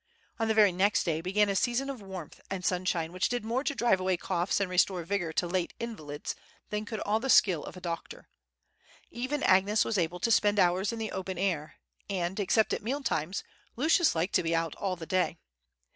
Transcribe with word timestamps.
On 0.39 0.47
the 0.47 0.55
very 0.55 0.71
next 0.71 1.03
day 1.03 1.21
began 1.21 1.47
a 1.47 1.55
season 1.55 1.87
of 1.87 2.01
warmth 2.01 2.41
and 2.49 2.65
sunshine, 2.65 3.11
which 3.11 3.29
did 3.29 3.45
more 3.45 3.63
to 3.63 3.75
drive 3.75 3.99
away 3.99 4.17
coughs 4.17 4.59
and 4.59 4.67
restore 4.67 5.03
vigor 5.03 5.31
to 5.33 5.45
late 5.45 5.75
invalids 5.79 6.35
than 6.71 6.85
could 6.85 6.99
all 7.01 7.19
the 7.19 7.29
skill 7.29 7.63
of 7.63 7.75
the 7.75 7.81
doctor. 7.81 8.27
Even 9.11 9.43
Agnes 9.43 9.85
was 9.85 9.99
able 9.99 10.19
to 10.19 10.31
spend 10.31 10.57
hours 10.57 10.91
in 10.91 10.97
the 10.97 11.11
open 11.11 11.37
air; 11.37 11.75
and, 12.09 12.39
except 12.39 12.73
at 12.73 12.81
mealtimes, 12.81 13.43
Lucius 13.75 14.15
liked 14.15 14.33
to 14.33 14.41
be 14.41 14.55
out 14.55 14.73
all 14.77 14.95
the 14.95 15.05
day. 15.05 15.37